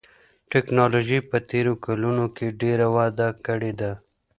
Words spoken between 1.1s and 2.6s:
په تېرو کلونو کې